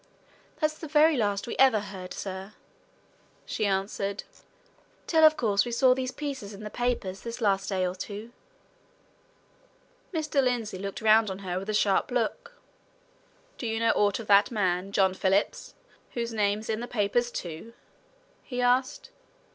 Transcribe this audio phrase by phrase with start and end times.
[0.59, 2.53] "That's the very last we ever heard, sir,"
[3.45, 4.23] she answered.
[5.05, 8.33] "Till, of course, we saw these pieces in the papers this last day or two."
[10.11, 10.43] Mr.
[10.43, 12.53] Lindsey twisted round on her with a sharp look.
[13.59, 15.75] "Do you know aught of that man, John Phillips,
[16.13, 17.73] whose name's in the papers too?"
[18.41, 19.11] he asked.